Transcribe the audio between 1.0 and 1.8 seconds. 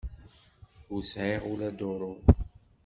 sɛiɣ ula